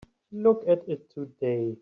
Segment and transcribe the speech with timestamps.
[0.31, 1.77] Look at it today.